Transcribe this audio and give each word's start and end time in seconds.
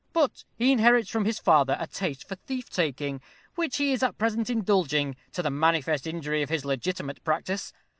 But 0.13 0.43
he 0.57 0.71
inherits 0.71 1.11
from 1.11 1.25
his 1.25 1.37
father 1.37 1.77
a 1.79 1.85
taste 1.85 2.27
for 2.27 2.33
thief 2.33 2.71
taking, 2.71 3.21
which 3.53 3.77
he 3.77 3.91
is 3.93 4.01
at 4.01 4.17
present 4.17 4.49
indulging, 4.49 5.15
to 5.33 5.43
the 5.43 5.51
manifest 5.51 6.07
injury 6.07 6.41
of 6.41 6.49
his 6.49 6.65
legitimate 6.65 7.23
practice. 7.23 7.71